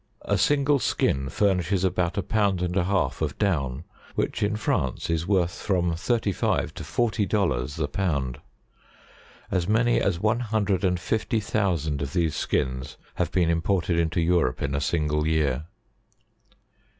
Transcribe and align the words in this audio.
A 0.25 0.35
single 0.35 0.79
skin 0.79 1.29
furnishes 1.29 1.83
about 1.83 2.17
a 2.17 2.23
pound 2.23 2.63
and 2.63 2.75
a 2.75 2.85
half 2.85 3.21
of 3.21 3.37
down 3.37 3.83
which, 4.15 4.41
in 4.41 4.55
France, 4.55 5.11
is 5.11 5.27
worth 5.27 5.61
from 5.61 5.93
thirty 5.95 6.31
five 6.31 6.73
to 6.73 6.83
forty 6.83 7.23
dollars 7.27 7.75
the 7.75 7.87
pound. 7.87 8.39
As 9.51 9.67
many 9.67 10.01
as 10.01 10.19
one 10.19 10.39
hundred 10.39 10.83
and 10.83 10.99
fifty 10.99 11.39
thousand 11.39 12.01
of 12.01 12.13
these 12.13 12.35
skins 12.35 12.97
have 13.17 13.31
been 13.31 13.51
imported 13.51 13.99
into 13.99 14.21
Europe 14.21 14.63
in 14.63 14.73
a 14.73 14.81
single 14.81 15.27
year. 15.27 15.65